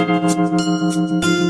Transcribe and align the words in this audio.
Thank 0.00 1.24
you. 1.24 1.49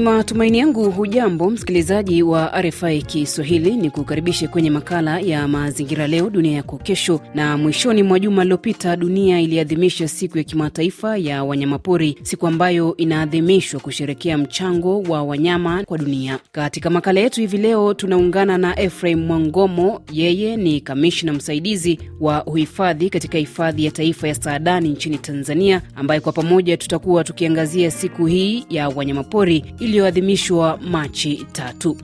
Ni 0.00 0.06
matumaini 0.06 0.58
yangu 0.58 0.90
hujambo 0.90 1.50
msikilizaji 1.50 2.22
wa 2.22 2.62
RFI 2.62 3.02
Kiswahili, 3.02 3.76
ni 3.76 3.90
kukaribishe 3.90 4.48
kwenye 4.48 4.70
makala 4.70 5.20
ya 5.20 5.48
mazingira 5.48 6.06
leo 6.06 6.30
dunia 6.30 6.52
yako 6.52 6.78
kesho. 6.78 7.20
Na 7.34 7.56
mwishoni 7.58 8.02
mwa 8.02 8.18
juma 8.20 8.42
lililopita, 8.42 8.96
dunia 8.96 9.40
iliadhimisha 9.40 10.08
siku 10.08 10.38
ya 10.38 10.44
kimataifa 10.44 11.16
ya 11.16 11.44
wanyamapori, 11.44 12.18
siku 12.22 12.46
ambayo 12.46 12.96
inaadhimishwa 12.96 13.80
kusherekea 13.80 14.38
mchango 14.38 15.02
wa 15.02 15.22
wanyama 15.22 15.84
kwa 15.84 15.98
dunia. 15.98 16.38
Katika 16.52 16.90
makala 16.90 17.20
yetu 17.20 17.40
hivi 17.40 17.56
leo 17.58 17.94
tunaungana 17.94 18.58
na 18.58 18.80
Efraim 18.80 19.20
Mwangomo, 19.26 20.00
yeye 20.12 20.56
ni 20.56 20.80
kamishna 20.80 21.32
msaidizi 21.32 21.98
wa 22.20 22.44
uhifadhi 22.46 23.10
katika 23.10 23.38
hifadhi 23.38 23.84
ya 23.84 23.90
taifa 23.90 24.28
ya 24.28 24.34
Saadani 24.34 24.88
nchini 24.88 25.18
Tanzania, 25.18 25.82
ambaye 25.96 26.20
kwa 26.20 26.32
pamoja 26.32 26.76
tutakuwa 26.76 27.24
tukiangazia 27.24 27.90
siku 27.90 28.26
hii 28.26 28.64
ya 28.70 28.88
wanyamapori 28.88 29.64
iliyoadhimishwa 29.90 30.78
Machi 30.90 31.46
tatu. 31.52 31.96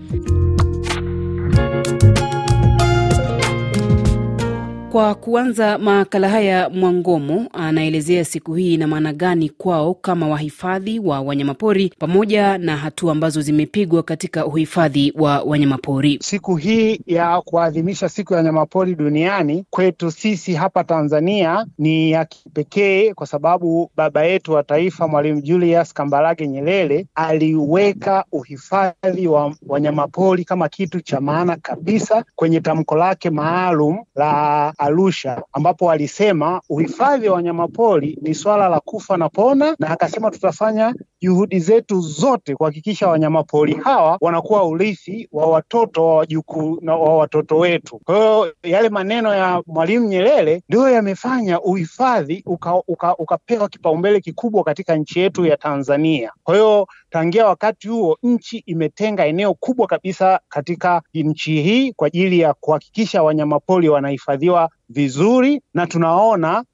Kwa 4.96 5.14
kuanza 5.14 5.78
makala 5.78 6.28
haya, 6.28 6.68
Mwangomo 6.70 7.46
anaelezea 7.52 8.24
siku 8.24 8.54
hii 8.54 8.74
ina 8.74 8.86
maana 8.86 9.12
gani 9.12 9.48
kwao 9.48 9.94
kama 9.94 10.28
wahifadhi 10.28 10.98
wa 10.98 11.20
wanyamapori 11.20 11.92
pamoja 11.98 12.58
na 12.58 12.76
hatua 12.76 13.12
ambazo 13.12 13.40
zimepigwa 13.40 14.02
katika 14.02 14.46
uhifadhi 14.46 15.12
wa 15.18 15.42
wanyamapori. 15.42 16.18
Siku 16.22 16.56
hii 16.56 17.00
ya 17.06 17.40
kuadhimisha 17.40 18.08
siku 18.08 18.32
ya 18.32 18.36
wanyamapori 18.36 18.94
duniani 18.94 19.64
kwetu 19.70 20.10
sisi 20.10 20.54
hapa 20.54 20.84
Tanzania 20.84 21.66
ni 21.78 22.10
ya 22.10 22.24
kipekee 22.24 23.14
kwa 23.14 23.26
sababu 23.26 23.90
baba 23.96 24.24
yetu 24.24 24.52
wa 24.52 24.62
taifa 24.62 25.08
Mwalimu 25.08 25.40
Julius 25.40 25.92
Kambarage 25.94 26.46
Nyerere 26.48 27.06
aliweka 27.14 28.24
uhifadhi 28.32 29.26
wa 29.28 29.54
wanyamapori 29.66 30.44
kama 30.44 30.68
kitu 30.68 31.00
cha 31.00 31.20
maana 31.20 31.56
kabisa 31.56 32.24
kwenye 32.34 32.60
tamko 32.60 32.96
lake 32.96 33.30
maalum 33.30 33.98
la 34.14 34.72
Arusha 34.86 35.42
ambapo 35.52 35.90
alisema 35.90 36.60
uhifadhi 36.68 37.28
wa 37.28 37.34
wanyamapori 37.34 38.18
ni 38.22 38.34
swala 38.34 38.68
la 38.68 38.80
kufa 38.80 39.16
na 39.16 39.28
pona, 39.28 39.76
na 39.78 39.90
akasema 39.90 40.30
tutafanya 40.30 40.94
juhudi 41.20 41.60
zetu 41.60 42.00
zote 42.00 42.54
kuhakikisha 42.54 43.08
wanyamapori 43.08 43.74
hawa 43.74 44.18
wanakuwa 44.20 44.64
urithi 44.64 45.28
wa 45.32 45.46
watoto 45.46 46.06
wa 46.06 46.16
wajukuu 46.16 46.78
na 46.82 46.96
wa 46.96 47.16
watoto 47.16 47.56
wetu. 47.58 48.00
Kwa 48.04 48.14
hiyo 48.16 48.54
yale 48.62 48.88
maneno 48.88 49.34
ya 49.34 49.62
Mwalimu 49.66 50.06
Nyerere 50.08 50.62
ndiyo 50.68 50.88
yamefanya 50.90 51.60
uhifadhi 51.60 52.42
ukapewa 52.46 52.84
uka, 52.88 53.16
uka 53.16 53.68
kipaumbele 53.68 54.20
kikubwa 54.20 54.64
katika 54.64 54.96
nchi 54.96 55.20
yetu 55.20 55.46
ya 55.46 55.56
Tanzania. 55.56 56.32
Kwa 56.42 56.54
hiyo 56.54 56.86
tangia 57.10 57.46
wakati 57.46 57.88
huo 57.88 58.18
nchi 58.22 58.58
imetenga 58.66 59.26
eneo 59.26 59.54
kubwa 59.54 59.86
kabisa 59.86 60.40
katika 60.48 61.02
nchi 61.14 61.62
hii 61.62 61.92
kwa 61.92 62.06
ajili 62.06 62.40
ya 62.40 62.54
kuhakikisha 62.54 63.22
wanyamapori 63.22 63.88
wanahifadhiwa 63.88 64.70
vizuri 64.88 65.62
na 65.74 65.86
tunaona 65.86 66.64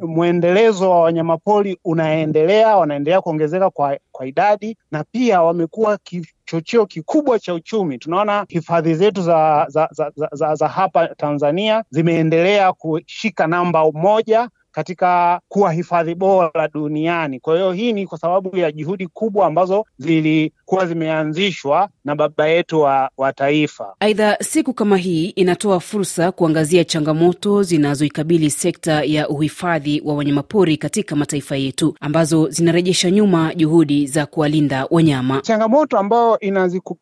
mwendelezo 0.00 0.90
wa 0.90 1.00
wanyamapori 1.00 1.78
unaendelea, 1.84 2.76
wanaendelea 2.76 3.20
kuongezeka 3.20 3.70
kwa, 3.70 3.98
kwa 4.12 4.26
idadi 4.26 4.76
na 4.90 5.04
pia 5.04 5.42
wamekuwa 5.42 5.98
kichocheo 5.98 6.86
kikubwa 6.86 7.38
cha 7.38 7.54
uchumi. 7.54 7.98
Tunaona 7.98 8.46
hifadhi 8.48 8.94
zetu 8.94 9.22
za, 9.22 9.66
za, 9.68 9.88
za, 9.92 10.12
za, 10.16 10.28
za, 10.32 10.54
za 10.54 10.68
hapa 10.68 11.08
Tanzania 11.08 11.84
zimeendelea 11.90 12.72
kushika 12.72 13.46
namba 13.46 13.92
moja 13.92 14.48
katika 14.72 15.40
kuwa 15.48 15.72
hifadhi 15.72 16.14
bora 16.14 16.68
duniani. 16.74 17.40
Kwa 17.40 17.54
hiyo 17.54 17.72
hii 17.72 17.92
ni 17.92 18.06
kwa 18.06 18.18
sababu 18.18 18.56
ya 18.56 18.72
juhudi 18.72 19.06
kubwa 19.06 19.46
ambazo 19.46 19.84
zilikuwa 19.98 20.86
zimeanzishwa 20.86 21.88
na 22.04 22.14
baba 22.16 22.48
yetu 22.48 22.80
wa, 22.80 23.10
wa 23.16 23.32
taifa. 23.32 23.94
Aidha, 24.00 24.36
siku 24.40 24.72
kama 24.74 24.96
hii 24.96 25.26
inatoa 25.28 25.80
fursa 25.80 26.32
kuangazia 26.32 26.84
changamoto 26.84 27.62
zinazoikabili 27.62 28.50
sekta 28.50 29.02
ya 29.04 29.28
uhifadhi 29.28 30.02
wa 30.04 30.14
wanyamapori 30.14 30.76
katika 30.76 31.16
mataifa 31.16 31.56
yetu 31.56 31.94
ambazo 32.00 32.48
zinarejesha 32.48 33.10
nyuma 33.10 33.54
juhudi 33.54 34.06
za 34.06 34.26
kuwalinda 34.26 34.86
wanyama. 34.90 35.40
Changamoto 35.40 35.98
ambayo 35.98 36.38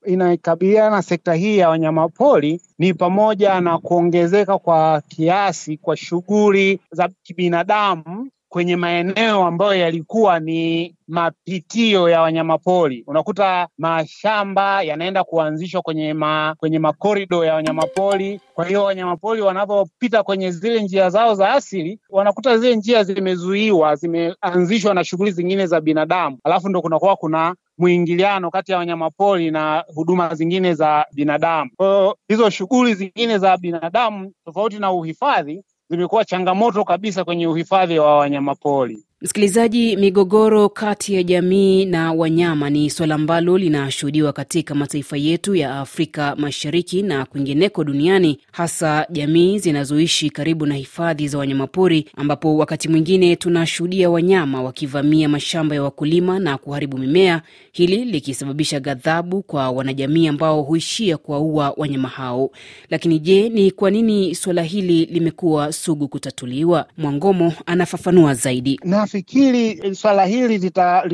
inaikabiliana 0.07 0.91
na 0.91 1.03
sekta 1.03 1.35
hii 1.35 1.59
ya 1.59 1.69
wanyamapori 1.69 2.61
ni 2.79 2.95
pamoja 2.95 3.61
na 3.61 3.79
kuongezeka 3.79 4.59
kwa 4.59 5.01
kiasi 5.09 5.77
kwa 5.77 5.97
shughuli 5.97 6.81
za 6.91 7.09
kibinadamu 7.23 8.31
kwenye 8.49 8.77
maeneo 8.77 9.45
ambayo 9.47 9.75
yalikuwa 9.75 10.41
ni 10.41 10.95
mapitio 11.09 12.09
ya 12.09 12.21
wanyamapori. 12.23 13.05
Unakuta 13.07 13.69
mashamba 13.79 14.83
yanaenda 14.83 15.25
kuanzishwa 15.25 15.83
kwenye 15.83 16.15
ma, 16.15 16.55
kwenye 16.59 16.79
makorido 16.79 17.45
ya 17.45 17.55
wanyamapori. 17.55 18.41
Kwa 18.55 18.65
hiyo 18.67 18.85
wanyamapori 18.85 19.41
wanapopita 19.43 20.23
kwenye 20.23 20.51
zile 20.51 20.83
njia 20.83 21.11
zao 21.11 21.35
za 21.35 21.51
asili, 21.53 21.99
wanakuta 22.11 22.59
zile 22.59 22.77
njia 22.77 23.05
zimezuiwa, 23.05 23.97
zimeanzishwa 23.97 24.95
na 24.95 25.05
shughuli 25.05 25.31
zingine 25.31 25.67
za 25.67 25.81
binadamu, 25.81 26.39
alafu 26.45 26.69
ndo 26.69 26.83
kunakuwa 26.83 27.17
kuna 27.17 27.55
mwingiliano 27.79 28.51
kati 28.51 28.73
ya 28.73 28.79
wanyamapori 28.79 29.51
na 29.51 29.85
huduma 29.95 30.35
zingine 30.35 30.75
za 30.75 31.07
binadamu. 31.15 31.71
Kwa 31.77 31.87
hiyo 31.89 32.17
hizo 32.29 32.51
shughuli 32.51 32.95
zingine 32.95 33.39
za 33.39 33.57
binadamu 33.57 34.33
tofauti 34.45 34.79
na 34.79 34.93
uhifadhi 34.93 35.63
zimekuwa 35.91 36.25
changamoto 36.25 36.85
kabisa 36.85 37.25
kwenye 37.25 37.47
uhifadhi 37.47 37.99
wa 37.99 38.17
wanyamapori. 38.19 39.05
Msikilizaji, 39.23 39.97
migogoro 39.97 40.69
kati 40.69 41.15
ya 41.15 41.23
jamii 41.23 41.85
na 41.85 42.13
wanyama 42.13 42.71
ni 42.71 42.91
suala 42.91 43.15
ambalo 43.15 43.59
linashuhudiwa 43.59 44.33
katika 44.33 44.75
mataifa 44.75 45.17
yetu 45.17 45.55
ya 45.55 45.79
Afrika 45.81 46.37
Mashariki 46.37 47.03
na 47.03 47.25
kwingineko 47.25 47.85
duniani, 47.85 48.39
hasa 48.53 49.07
jamii 49.11 49.59
zinazoishi 49.59 50.31
karibu 50.31 50.67
na 50.67 50.75
hifadhi 50.75 51.29
za 51.29 51.39
wanyamapori, 51.39 52.09
ambapo 52.17 52.57
wakati 52.57 52.89
mwingine 52.89 53.37
tunashuhudia 53.37 54.11
wanyama 54.11 54.63
wakivamia 54.63 55.29
mashamba 55.29 55.75
ya 55.75 55.83
wakulima 55.83 56.39
na 56.39 56.59
kuharibu 56.59 56.99
mimea, 56.99 57.43
hili 57.73 58.05
likisababisha 58.05 58.81
ghadhabu 58.81 59.43
kwa 59.43 59.71
wanajamii 59.71 60.29
ambao 60.29 60.63
huishia 60.63 61.17
kuwaua 61.17 61.75
wanyama 61.77 62.09
hao. 62.09 62.51
Lakini 62.91 63.19
je, 63.19 63.49
ni 63.49 63.71
kwa 63.71 63.91
nini 63.91 64.35
suala 64.35 64.63
hili 64.63 65.05
limekuwa 65.07 65.73
sugu 65.73 66.09
kutatuliwa? 66.09 66.87
Mwangomo 66.99 67.53
anafafanua 67.67 68.35
zaidi. 68.35 68.81
Nafikiri 69.09 69.95
swala 69.95 70.25
hili 70.25 70.73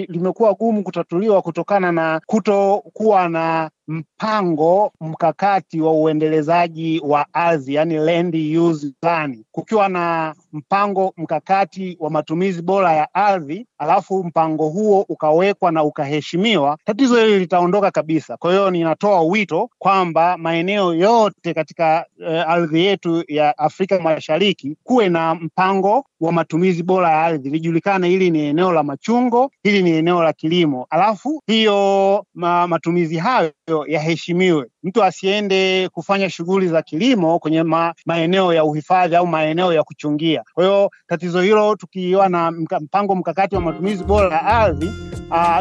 limekuwa 0.08 0.54
gumu 0.54 0.82
kutatuliwa 0.82 1.42
kutokana 1.42 1.92
na 1.92 2.20
kutokuwa 2.26 3.28
na 3.28 3.70
mpango 3.88 4.92
mkakati 5.00 5.80
wa 5.80 5.92
uendelezaji 5.92 7.00
wa 7.04 7.26
ardhi, 7.34 7.74
yani 7.74 7.96
land 7.96 8.34
use 8.58 8.92
plan. 9.00 9.44
Kukiwa 9.52 9.88
na 9.88 10.34
mpango 10.54 11.12
mkakati 11.16 11.96
wa 12.00 12.10
matumizi 12.10 12.62
bora 12.62 12.92
ya 12.92 13.14
ardhi, 13.14 13.66
alafu 13.78 14.24
mpango 14.24 14.68
huo 14.68 15.04
ukawekwa 15.08 15.72
na 15.72 15.82
ukaheshimiwa, 15.84 16.78
tatizo 16.84 17.16
hili 17.24 17.38
litaondoka 17.38 17.90
kabisa. 17.90 18.36
Kwa 18.36 18.50
hiyo 18.50 18.70
ninatoa 18.70 19.20
wito 19.22 19.70
kwamba 19.78 20.36
maeneo 20.36 20.94
yote 20.94 21.54
katika 21.54 22.06
uh, 22.20 22.26
ardhi 22.50 22.84
yetu 22.84 23.24
ya 23.28 23.58
Afrika 23.58 24.00
Mashariki 24.00 24.76
kuwe 24.82 25.08
na 25.08 25.34
mpango 25.34 26.04
wa 26.20 26.32
matumizi 26.32 26.82
bora 26.82 27.10
ya 27.10 27.20
ardhi, 27.22 27.50
lijulikane 27.50 28.08
hili 28.08 28.30
ni 28.30 28.40
eneo 28.46 28.72
la 28.72 28.82
machungo, 28.82 29.50
hili 29.62 29.82
ni 29.82 29.90
eneo 29.90 30.22
la 30.22 30.32
kilimo, 30.32 30.86
alafu 30.90 31.42
hiyo 31.46 32.26
ma, 32.34 32.66
matumizi 32.66 33.16
hayo 33.16 33.52
yaheshimiwe. 33.86 34.66
Mtu 34.82 35.04
asiende 35.04 35.88
kufanya 35.92 36.30
shughuli 36.30 36.68
za 36.68 36.82
kilimo 36.82 37.38
kwenye 37.38 37.62
ma, 37.62 37.94
maeneo 38.06 38.54
ya 38.54 38.64
uhifadhi 38.64 39.16
au 39.16 39.26
maeneo 39.26 39.72
ya 39.72 39.82
kuchungia. 39.82 40.43
Kwa 40.54 40.64
hiyo 40.64 40.90
tatizo 41.08 41.40
hilo 41.40 41.76
tukiwa 41.76 42.28
na 42.28 42.50
mpango 42.80 43.14
mkakati 43.14 43.54
wa 43.54 43.60
matumizi 43.60 44.04
bora 44.04 44.34
ya 44.36 44.42
ardhi, 44.46 44.92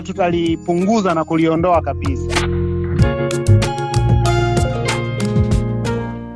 tutalipunguza 0.04 1.14
na 1.14 1.24
kuliondoa 1.24 1.82
kabisa. 1.82 2.63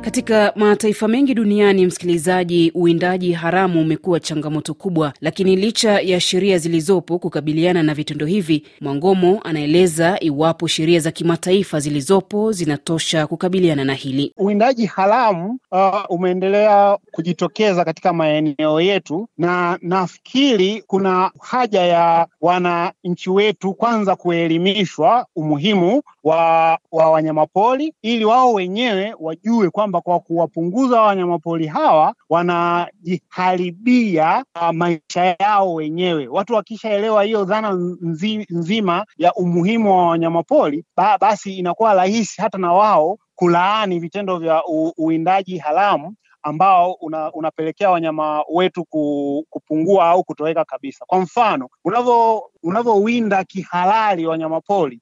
Katika 0.08 0.52
mataifa 0.56 1.08
mengi 1.08 1.34
duniani, 1.34 1.86
msikilizaji, 1.86 2.72
uwindaji 2.74 3.32
haramu 3.32 3.80
umekuwa 3.80 4.20
changamoto 4.20 4.74
kubwa, 4.74 5.12
lakini 5.20 5.56
licha 5.56 6.00
ya 6.00 6.20
sheria 6.20 6.58
zilizopo 6.58 7.18
kukabiliana 7.18 7.82
na 7.82 7.94
vitendo 7.94 8.26
hivi, 8.26 8.66
Mwangomo 8.80 9.40
anaeleza 9.44 10.16
iwapo 10.20 10.66
sheria 10.66 11.00
za 11.00 11.10
kimataifa 11.10 11.80
zilizopo 11.80 12.52
zinatosha 12.52 13.26
kukabiliana 13.26 13.84
na 13.84 13.94
hili. 13.94 14.32
Uwindaji 14.36 14.86
haramu 14.86 15.58
uh, 15.72 16.04
umeendelea 16.08 16.98
kujitokeza 17.12 17.84
katika 17.84 18.12
maeneo 18.12 18.80
yetu, 18.80 19.28
na 19.38 19.78
nafikiri 19.82 20.82
kuna 20.86 21.30
haja 21.40 21.80
ya 21.82 22.26
wananchi 22.40 23.30
wetu 23.30 23.74
kwanza 23.74 24.16
kuelimishwa 24.16 25.26
umuhimu 25.36 26.02
wa, 26.24 26.78
wa 26.92 27.10
wanyamapori 27.10 27.94
ili 28.02 28.24
wao 28.24 28.52
wenyewe 28.52 29.14
wajue 29.20 29.70
kwamba 29.70 29.97
kwa 30.00 30.20
kuwapunguza 30.20 31.00
wanyamapori 31.02 31.66
hawa 31.66 32.14
wanajiharibia 32.28 34.44
uh, 34.62 34.70
maisha 34.70 35.36
yao 35.40 35.74
wenyewe. 35.74 36.28
Watu 36.28 36.54
wakishaelewa 36.54 37.24
hiyo 37.24 37.44
dhana 37.44 37.70
nzi, 38.00 38.46
nzima 38.50 39.04
ya 39.16 39.34
umuhimu 39.34 39.90
wa 39.98 40.06
wanyamapori 40.06 40.84
ba, 40.96 41.18
basi 41.18 41.54
inakuwa 41.58 41.94
rahisi 41.94 42.42
hata 42.42 42.58
na 42.58 42.72
wao 42.72 43.18
kulaani 43.34 43.98
vitendo 43.98 44.38
vya 44.38 44.62
u, 44.66 44.92
uwindaji 44.96 45.58
haramu 45.58 46.14
ambao 46.42 46.92
una, 46.92 47.32
unapelekea 47.32 47.90
wanyama 47.90 48.44
wetu 48.52 48.84
ku, 48.84 49.44
kupungua 49.50 50.08
au 50.08 50.24
kutoweka 50.24 50.64
kabisa. 50.64 51.04
Kwa 51.06 51.20
mfano, 51.20 51.68
unavyo 51.84 52.42
unavyowinda 52.62 53.44
kihalali 53.44 54.26
wanyamapori, 54.26 55.00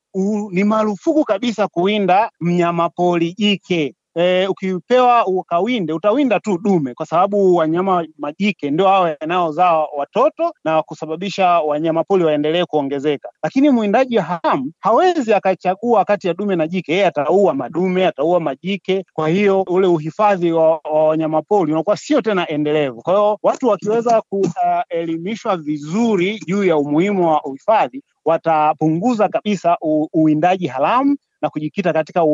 ni 0.50 0.64
marufuku 0.64 1.24
kabisa 1.24 1.68
kuwinda 1.68 2.30
mnyamapori 2.40 3.32
jike. 3.32 3.94
E, 4.18 4.46
ukipewa 4.46 5.26
ukawinde 5.26 5.92
utawinda 5.92 6.40
tu 6.40 6.58
dume, 6.58 6.94
kwa 6.94 7.06
sababu 7.06 7.56
wanyama 7.56 8.06
majike 8.18 8.70
ndio 8.70 8.86
hao 8.88 9.08
yanayozaa 9.20 9.84
watoto 9.96 10.52
na 10.64 10.82
kusababisha 10.82 11.46
wanyamapori 11.60 12.24
waendelee 12.24 12.64
kuongezeka. 12.64 13.28
Lakini 13.42 13.70
mwindaji 13.70 14.16
haramu 14.16 14.72
hawezi 14.80 15.34
akachagua 15.34 16.04
kati 16.04 16.26
ya 16.28 16.34
dume 16.34 16.56
na 16.56 16.66
jike, 16.68 16.92
yeye 16.92 17.06
ataua 17.06 17.54
madume, 17.54 18.06
ataua 18.06 18.40
majike. 18.40 19.04
Kwa 19.12 19.28
hiyo 19.28 19.62
ule 19.62 19.86
uhifadhi 19.86 20.52
wa, 20.52 20.70
wa 20.70 21.08
wanyamapori 21.08 21.72
unakuwa 21.72 21.96
sio 21.96 22.20
tena 22.20 22.48
endelevu. 22.48 23.02
Kwa 23.02 23.14
hiyo 23.14 23.38
watu 23.42 23.68
wakiweza 23.68 24.22
kuelimishwa 24.28 25.56
vizuri 25.56 26.40
juu 26.46 26.64
ya 26.64 26.76
umuhimu 26.76 27.28
wa 27.28 27.44
uhifadhi, 27.44 28.02
watapunguza 28.24 29.28
kabisa 29.28 29.76
uwindaji 30.12 30.66
haramu 30.66 31.16
na 31.42 31.50
kujikita 31.50 31.92
katika 31.92 32.24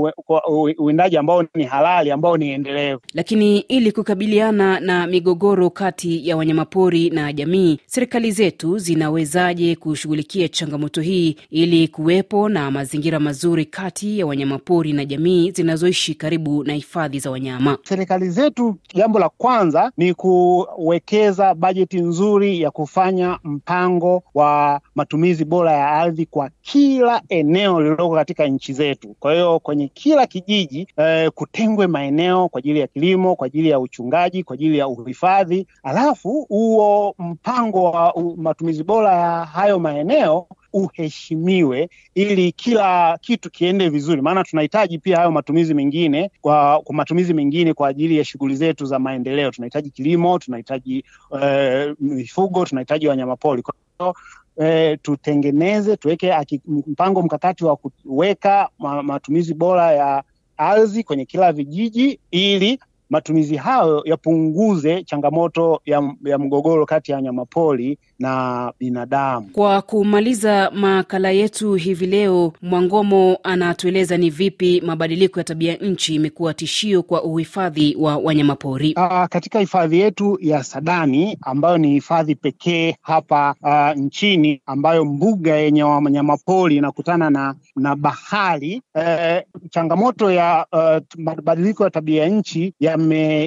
uwindaji 0.79 1.17
ambao 1.17 1.45
ni 1.55 1.65
halali 1.65 2.11
ambao 2.11 2.37
ni 2.37 2.51
endelevu. 2.51 3.01
Lakini 3.15 3.59
ili 3.59 3.93
kukabiliana 3.93 4.81
na 4.81 5.07
migogoro 5.07 5.71
kati 5.71 6.29
ya 6.29 6.37
wanyamapori 6.37 7.11
na 7.11 7.33
jamii, 7.33 7.79
serikali 7.87 8.31
zetu 8.31 8.79
zinawezaje 8.79 9.77
kushughulikia 9.77 10.49
changamoto 10.49 11.01
hii 11.01 11.37
ili 11.51 11.89
kuwepo 11.89 12.49
na 12.49 12.71
mazingira 12.71 13.21
mazuri 13.21 13.65
kati 13.65 14.19
ya 14.19 14.27
wanyamapori 14.27 14.93
na 14.93 15.05
jamii 15.05 15.51
zinazoishi 15.51 16.15
karibu 16.15 16.65
na 16.65 16.73
hifadhi 16.73 17.19
za 17.19 17.31
wanyama? 17.31 17.79
Serikali 17.83 18.31
zetu, 18.31 18.77
jambo 18.95 19.19
la 19.19 19.29
kwanza 19.29 19.93
ni 19.97 20.15
kuwekeza 20.15 21.55
bajeti 21.55 22.01
nzuri 22.01 22.61
ya 22.61 22.71
kufanya 22.71 23.39
mpango 23.45 24.23
wa 24.35 24.81
matumizi 24.95 25.45
bora 25.45 25.73
ya 25.73 25.89
ardhi 25.89 26.27
kwa 26.27 26.51
kila 26.63 27.23
eneo 27.29 27.81
lililoko 27.81 28.15
katika 28.15 28.47
nchi 28.47 28.73
zetu. 28.73 28.92
Kwa 29.21 29.33
hiyo 29.33 29.59
kwenye 29.61 29.89
kila 29.89 30.27
kijiji 30.27 30.87
eh, 30.97 31.31
kutengwe 31.31 31.87
maeneo 31.87 32.49
kwa 32.49 32.59
ajili 32.59 32.81
ya 32.81 32.87
kilimo, 32.87 33.37
kwa 33.37 33.47
ajili 33.47 33.69
ya 33.69 33.81
uchungaji, 33.81 34.45
kwa 34.45 34.55
ajili 34.55 34.79
ya 34.79 34.89
uhifadhi, 34.89 35.67
alafu 35.83 36.47
huo 36.49 37.15
mpango 37.19 37.83
wa 37.91 38.15
matumizi 38.37 38.85
bora 38.85 39.13
ya 39.15 39.45
hayo 39.45 39.79
maeneo 39.79 40.47
uheshimiwe 40.73 41.89
ili 42.15 42.53
kila 42.53 43.19
kitu 43.21 43.51
kiende 43.51 43.89
vizuri, 43.89 44.23
maana 44.23 44.45
tunahitaji 44.45 44.99
pia 44.99 45.17
hayo 45.17 45.31
matumizi 45.31 45.75
mengine 45.75 46.31
kwa, 46.41 46.81
kwa 46.81 46.95
matumizi 46.95 47.35
mengine 47.35 47.75
kwa 47.75 47.89
ajili 47.89 48.19
ya 48.19 48.25
shughuli 48.25 48.57
zetu 48.57 48.85
za 48.87 48.99
maendeleo. 48.99 49.51
Tunahitaji 49.51 49.91
kilimo, 49.91 50.39
tunahitaji 50.39 51.05
mifugo, 52.01 52.61
uh, 52.61 52.67
tunahitaji 52.69 53.09
wanyamapori. 53.09 53.63
Kwa 53.63 53.75
hiyo 53.99 54.15
E, 54.61 54.97
tutengeneze 54.97 55.97
tuweke 55.97 56.35
mpango 56.87 57.23
mkakati 57.23 57.65
wa 57.65 57.77
kuweka 57.77 58.69
matumizi 59.03 59.55
bora 59.55 59.93
ya 59.93 60.23
ardhi 60.57 61.05
kwenye 61.05 61.25
kila 61.25 61.53
vijiji 61.53 62.21
ili 62.31 62.81
matumizi 63.13 63.57
hayo 63.57 64.03
yapunguze 64.05 65.03
changamoto 65.05 65.81
ya, 65.85 66.15
ya 66.25 66.39
mgogoro 66.39 66.87
kati 66.87 67.11
ya 67.11 67.17
wanyamapori 67.17 67.99
na 68.19 68.73
binadamu. 68.81 69.49
Kwa 69.53 69.83
kumaliza 69.83 70.71
makala 70.75 71.31
yetu 71.31 71.75
hivi 71.75 72.07
leo, 72.07 72.53
Mwangomo 72.63 73.39
anatueleza 73.43 74.17
ni 74.17 74.31
vipi 74.31 74.81
mabadiliko 74.87 75.41
ya 75.41 75.45
tabia 75.45 75.75
nchi 75.77 76.15
imekuwa 76.15 76.55
tishio 76.55 77.03
kwa 77.03 77.23
uhifadhi 77.25 77.97
wa 78.01 78.17
wanyamapori. 78.17 78.95
Uh, 78.97 79.25
katika 79.27 79.59
hifadhi 79.61 79.99
yetu 80.01 80.39
ya 80.41 80.65
Sadani 80.65 81.39
ambayo 81.43 81.79
ni 81.79 81.89
hifadhi 81.91 82.35
pekee 82.35 82.97
hapa 83.03 83.55
uh, 83.63 84.03
nchini 84.03 84.63
ambayo 84.67 85.05
mbuga 85.05 85.57
yenye 85.57 85.83
wanyamapori 85.83 86.77
inakutana 86.77 87.31
na, 87.31 87.55
na 87.77 87.97
bahari 87.97 88.83
eh, 88.95 89.43
changamoto 89.71 90.31
ya 90.31 90.67
uh, 90.73 91.03
mabadiliko 91.25 91.85
ya 91.85 91.91
tabia 91.91 92.29
nchi 92.29 92.75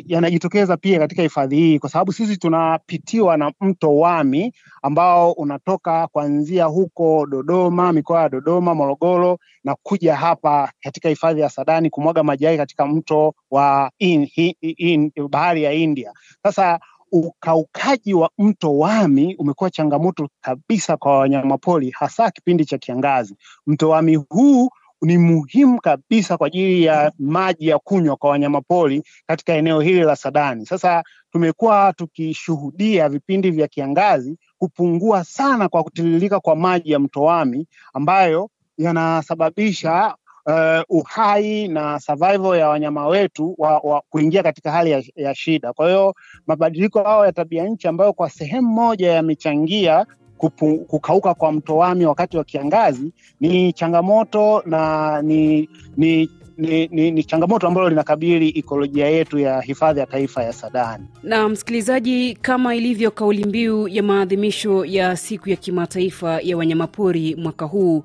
yanajitokeza 0.07 0.77
pia 0.77 0.99
katika 0.99 1.21
hifadhi 1.21 1.55
hii 1.55 1.79
kwa 1.79 1.89
sababu 1.89 2.13
sisi 2.13 2.37
tunapitiwa 2.37 3.37
na 3.37 3.51
mto 3.61 3.97
Wami 3.97 4.53
ambao 4.81 5.31
unatoka 5.31 6.07
kuanzia 6.07 6.65
huko 6.65 7.25
Dodoma, 7.25 7.93
mikoa 7.93 8.21
ya 8.21 8.29
Dodoma, 8.29 8.75
Morogoro 8.75 9.37
na 9.63 9.75
kuja 9.83 10.15
hapa 10.15 10.71
katika 10.81 11.09
hifadhi 11.09 11.41
ya 11.41 11.49
Sadani 11.49 11.89
kumwaga 11.89 12.23
maji 12.23 12.45
yake 12.45 12.57
katika 12.57 12.87
mto 12.87 13.33
wa 13.51 13.91
in, 13.99 14.29
in, 14.35 14.53
in, 14.61 15.11
bahari 15.29 15.63
ya 15.63 15.73
India. 15.73 16.13
Sasa 16.43 16.79
ukaukaji 17.11 18.13
wa 18.13 18.29
mto 18.37 18.77
Wami 18.77 19.35
umekuwa 19.35 19.69
changamoto 19.69 20.29
kabisa 20.41 20.97
kwa 20.97 21.17
wanyamapori, 21.19 21.89
hasa 21.89 22.31
kipindi 22.31 22.65
cha 22.65 22.77
kiangazi. 22.77 23.35
Mto 23.67 23.89
Wami 23.89 24.15
huu 24.15 24.69
ni 25.05 25.17
muhimu 25.17 25.81
kabisa 25.81 26.37
kwa 26.37 26.47
ajili 26.47 26.83
ya 26.83 27.11
maji 27.19 27.67
ya 27.67 27.79
kunywa 27.79 28.15
kwa 28.15 28.29
wanyamapori 28.29 29.03
katika 29.27 29.53
eneo 29.53 29.81
hili 29.81 29.99
la 30.01 30.15
Sadani. 30.15 30.65
Sasa 30.65 31.03
tumekuwa 31.31 31.93
tukishuhudia 31.97 33.09
vipindi 33.09 33.51
vya 33.51 33.67
kiangazi 33.67 34.37
kupungua 34.57 35.23
sana 35.23 35.69
kwa 35.69 35.83
kutiririka 35.83 36.39
kwa 36.39 36.55
maji 36.55 36.91
ya 36.91 36.99
mto 36.99 37.21
Wami 37.21 37.67
ambayo 37.93 38.49
yanasababisha 38.77 40.15
uh, 40.45 40.81
uhai 40.97 41.67
na 41.67 41.99
survival 41.99 42.59
ya 42.59 42.69
wanyama 42.69 43.07
wetu 43.07 43.55
wa, 43.57 43.79
wa 43.79 44.01
kuingia 44.09 44.43
katika 44.43 44.71
hali 44.71 44.91
ya, 44.91 45.03
ya 45.15 45.35
shida. 45.35 45.73
Kwa 45.73 45.87
hiyo 45.87 46.15
mabadiliko 46.47 47.03
hayo 47.03 47.25
ya 47.25 47.31
tabia 47.31 47.63
nchi 47.67 47.87
ambayo 47.87 48.13
kwa 48.13 48.29
sehemu 48.29 48.67
moja 48.69 49.11
yamechangia 49.11 50.05
Kupu, 50.37 50.77
kukauka 50.77 51.33
kwa 51.33 51.51
mto 51.51 51.77
Wami 51.77 52.05
wakati 52.05 52.37
wa 52.37 52.43
kiangazi 52.43 53.11
ni 53.39 53.73
changamoto 53.73 54.63
na 54.65 55.21
ni, 55.21 55.69
ni, 55.97 56.29
ni, 56.57 56.87
ni, 56.87 57.11
ni 57.11 57.23
changamoto 57.23 57.67
ambalo 57.67 57.89
linakabili 57.89 58.49
ikolojia 58.49 59.07
yetu 59.07 59.39
ya 59.39 59.61
hifadhi 59.61 59.99
ya 59.99 60.05
taifa 60.05 60.43
ya 60.43 60.53
Sadani. 60.53 61.05
Na 61.23 61.49
msikilizaji, 61.49 62.35
kama 62.41 62.75
ilivyo 62.75 63.11
kauli 63.11 63.45
mbiu 63.45 63.87
ya 63.87 64.03
maadhimisho 64.03 64.85
ya 64.85 65.17
siku 65.17 65.49
ya 65.49 65.55
kimataifa 65.55 66.39
ya 66.41 66.57
wanyamapori 66.57 67.35
mwaka 67.35 67.65
huu, 67.65 68.03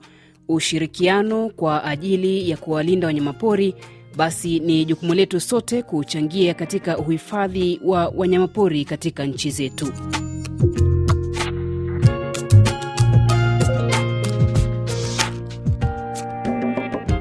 ushirikiano 0.49 1.49
kwa 1.57 1.85
ajili 1.85 2.51
ya 2.51 2.57
kuwalinda 2.57 3.07
wanyamapori, 3.07 3.75
basi 4.17 4.61
ni 4.61 4.85
jukumu 4.85 5.15
letu 5.15 5.41
sote 5.41 5.83
kuchangia 5.83 6.55
katika 6.55 6.99
uhifadhi 6.99 7.81
wa 7.85 8.13
wanyamapori 8.17 8.85
katika 8.85 9.25
nchi 9.25 9.51
zetu. 9.51 9.93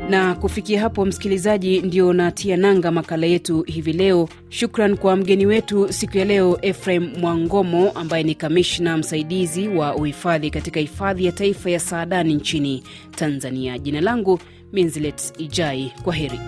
Na 0.09 0.35
kufikia 0.35 0.81
hapo 0.81 1.05
msikilizaji, 1.05 1.81
ndio 1.81 2.13
natia 2.13 2.57
nanga 2.57 2.91
makala 2.91 3.25
yetu 3.27 3.61
hivi 3.61 3.93
leo. 3.93 4.29
Shukran 4.49 4.97
kwa 4.97 5.15
mgeni 5.15 5.45
wetu 5.45 5.93
siku 5.93 6.17
ya 6.17 6.25
leo, 6.25 6.59
Efraim 6.61 7.11
Mwangomo 7.19 7.91
ambaye 7.91 8.23
ni 8.23 8.35
kamishna 8.35 8.97
msaidizi 8.97 9.67
wa 9.67 9.95
uhifadhi 9.95 10.49
katika 10.51 10.79
hifadhi 10.79 11.25
ya 11.25 11.31
taifa 11.31 11.69
ya 11.69 11.79
Saadani 11.79 12.33
nchini 12.33 12.83
Tanzania. 13.15 13.77
Jina 13.79 14.01
langu 14.01 14.39
Minzilet 14.73 15.33
Ijai, 15.37 15.91
kwa 16.03 16.13
heri. 16.13 16.39